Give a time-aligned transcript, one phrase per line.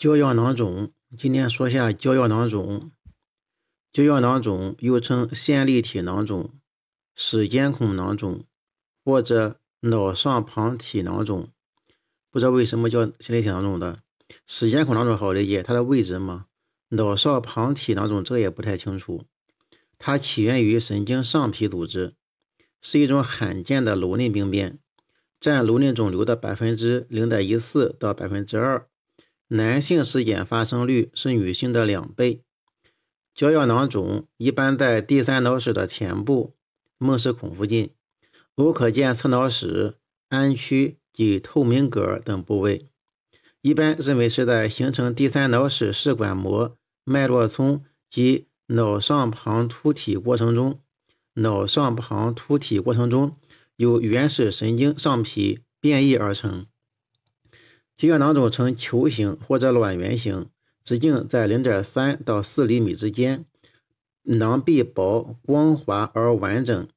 [0.00, 2.90] 胶样囊肿，今天说下胶样囊肿。
[3.92, 6.54] 胶样囊肿又称线粒体囊肿、
[7.14, 8.46] 室间孔囊肿
[9.04, 11.48] 或者脑上旁体囊肿。
[12.30, 13.98] 不知道为什么叫线粒体囊肿的？
[14.46, 16.46] 室间孔囊肿好理解，它的位置嘛。
[16.88, 19.26] 脑上旁体囊肿这个也不太清楚。
[19.98, 22.14] 它起源于神经上皮组织，
[22.80, 24.78] 是一种罕见的颅内病变，
[25.38, 28.86] 占颅内肿瘤的百分之零点一四到百分之二。
[29.52, 32.44] 男性事件发生率是女性的两倍。
[33.34, 36.54] 胶样囊肿一般在第三脑室的前部
[36.98, 37.90] 梦室孔附近，
[38.54, 39.96] 偶可见侧脑室、
[40.28, 42.86] 安区及透明革等部位。
[43.60, 50.80] 一般认为是在形成第三脑室视管膜、脉络丛及脑上旁突体过程中，
[51.34, 53.36] 脑上旁突体过程中
[53.74, 56.66] 有原始神经上皮变异而成。
[58.00, 60.46] 胶样囊肿呈球形或者卵圆形，
[60.82, 63.44] 直径在零点三到四厘米之间，
[64.22, 66.88] 囊壁薄、光滑而完整，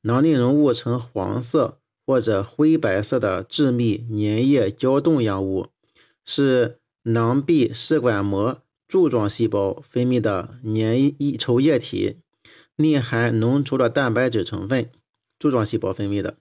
[0.00, 5.68] 囊内容物呈黄色或者灰白色的致密粘液胶冻样物，
[6.24, 10.96] 是囊壁试管膜柱状细胞分泌的粘
[11.38, 12.16] 稠液体，
[12.74, 14.90] 内含浓稠的蛋白质成分。
[15.38, 16.36] 柱状细胞分泌的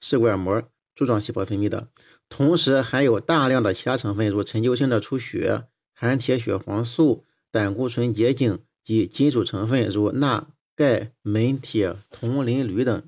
[0.00, 1.88] 试管膜柱状细胞分泌的。
[2.28, 13.02] 同时含有大量的其他成分，如陈旧性的出血、含铁血黄素、胆固醇结晶及金属成分，如钠、钙、镁、铁、铜、磷、铝等，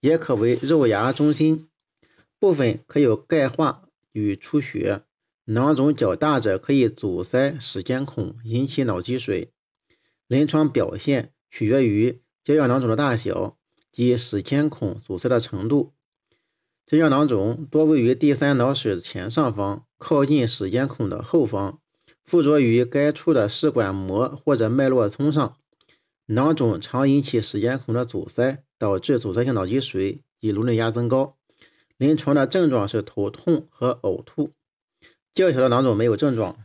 [0.00, 1.68] 也可为肉芽中心。
[2.38, 5.02] 部分可有钙化与出血。
[5.44, 9.52] 囊肿较大者可以阻塞室间孔，引起脑积水。
[10.26, 13.56] 临床表现取决于胶样囊肿的大小
[13.90, 15.94] 及室间孔阻塞的程度。
[16.90, 21.80] 胶样囊肿多位于第三脑室前上方，靠近室间孔的后方，
[22.24, 25.58] 附着于该处的视管膜或者脉络丛上。
[26.24, 31.36] 囊肿常引起室间孔的阻塞，导致阻塞性脑积水及颅内压增高。
[31.98, 34.54] 临床的症状是头痛和呕吐。
[35.34, 36.56] 较小的囊肿没有症状。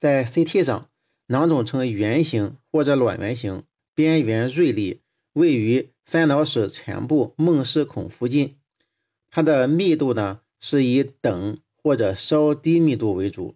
[0.00, 0.88] 在 CT 上，
[1.28, 3.62] 囊肿呈圆形或者卵圆形，
[3.94, 5.02] 边缘锐利，
[5.34, 8.56] 位于三脑室前部梦室孔附近。
[9.34, 13.54] 它的密度呢是以等或者稍低密度为主，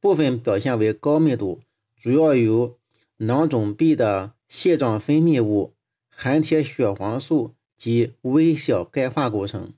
[0.00, 1.60] 部分表现为高密度，
[2.00, 2.78] 主要由
[3.16, 5.74] 囊肿壁的蟹状分泌物、
[6.08, 9.72] 含铁血黄素及微小钙化构成。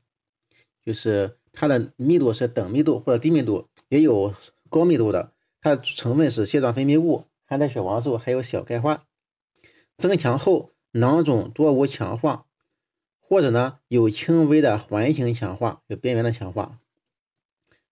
[0.85, 4.35] 就是它的密度是等密度或者低密度，也有
[4.69, 5.33] 高密度的。
[5.63, 9.07] 它的成分是蟹状分泌物、含铁血黄素，还有小钙化。
[9.97, 12.45] 增强后，囊肿多无强化。
[13.29, 16.79] 或者呢，有轻微的环形强化，有边缘的强化。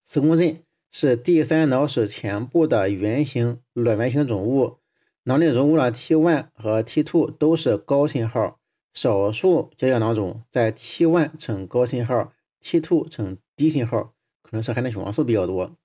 [0.02, 4.78] 磁共振是第三脑室前部的圆形卵圆形肿物，
[5.24, 8.58] 囊内容物呢 T1 和 T2 都是高信号，
[8.94, 12.32] 少数胶样囊肿在 T1 呈高信号
[12.62, 15.76] ，T2 呈低信号，可能是含铁血黄素比较多。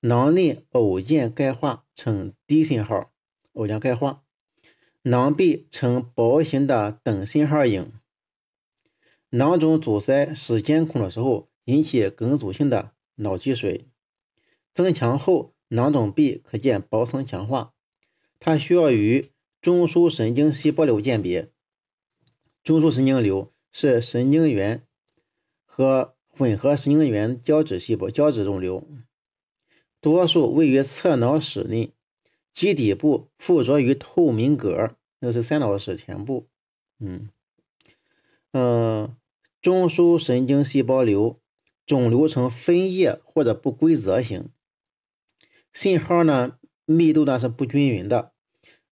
[0.00, 3.10] 囊内偶见钙化，呈低信号，
[3.52, 4.22] 偶见钙化。
[5.02, 7.92] 囊壁呈薄型的等信号影。
[9.30, 13.86] 囊肿阻塞室间孔的时候，引起梗阻性的脑积水。
[14.72, 17.74] 增强后，囊肿壁可见薄层强化。
[18.38, 19.30] 它需要与
[19.60, 21.50] 中枢神经细胞瘤鉴别。
[22.62, 24.86] 中枢神经瘤是神经元
[25.66, 28.86] 和混合神经元胶质细胞胶质肿瘤，
[30.00, 31.92] 多数位于侧脑室内，
[32.54, 36.46] 基底部附着于透明革，那是三脑室前部。
[36.98, 37.28] 嗯。
[38.52, 39.14] 嗯，
[39.60, 41.40] 中枢神经细胞瘤
[41.84, 44.50] 肿瘤呈分叶或者不规则型，
[45.72, 48.32] 信号呢密度呢是不均匀的。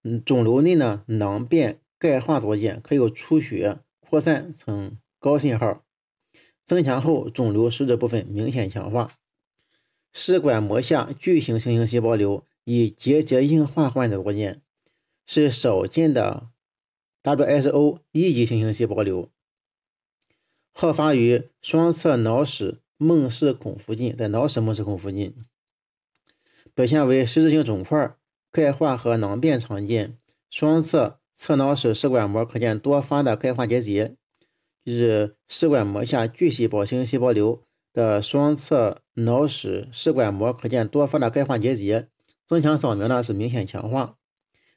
[0.03, 5.84] 嗯，肿瘤内呢囊变钙化多见，可有出血、扩散呈高信号。
[6.65, 9.12] 增强后，肿瘤实质部分明显强化。
[10.12, 14.62] 试管膜下巨型星形细胞瘤以结节硬化患者多见，
[15.27, 16.48] 是少见的
[17.22, 19.28] WSO 一级星形细胞瘤。
[20.78, 25.34] 好发于双侧脑室梦室孔附近，在脑室梦室孔附近，
[26.74, 28.14] 表现为实质性肿块，
[28.52, 30.18] 钙化和囊变常见。
[30.50, 34.16] 双侧侧脑室视管膜可见多发的钙化结节，
[34.84, 37.62] 就是视管膜下巨细胞型细胞瘤
[37.94, 42.08] 的双侧脑室视管膜可见多发的钙化结节。
[42.46, 44.18] 增强扫描呢是明显强化。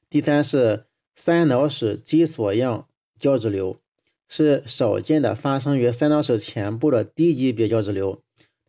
[0.10, 0.86] 第三是
[1.18, 2.88] 三脑室基锁样
[3.20, 3.82] 胶质瘤。
[4.30, 8.22] 是少见的发生于三脑室前部的低级别胶质瘤，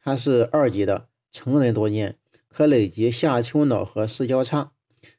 [0.03, 2.17] 它是二级的，成人多见，
[2.49, 4.73] 可累及下丘脑和视交叉。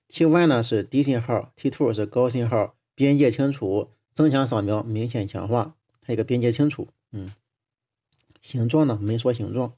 [0.10, 6.90] T1 呢是低信号，T2 是高信号，边界清楚，增强扫描明显强化，它一个边界清楚。
[7.12, 7.32] 嗯，
[8.42, 9.76] 形状呢没说形状。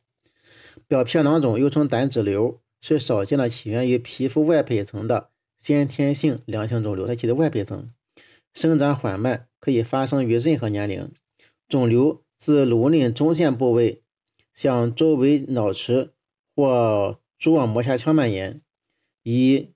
[0.88, 7.92] 表皮囊肿又称胆脂瘤，是少见的起源于皮肤外胚层的先天性良性肿瘤，它起在外胚层，
[8.54, 11.10] 生长缓慢，可以发生于任何年龄。
[11.70, 14.04] 肿瘤自颅内中线部位
[14.54, 16.12] 向周围脑池
[16.54, 18.60] 或蛛网膜下腔蔓延，
[19.24, 19.70] 以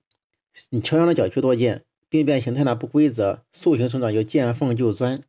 [0.84, 5.24] 桥样的角区多见，病变形态呢不规则，塑形生长，有见缝就钻。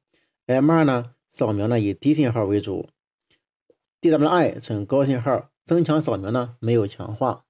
[0.48, 2.88] MR 呢扫描呢以低信号为主
[4.00, 7.44] ，DWI 呈高信号，增强扫描呢没有强化。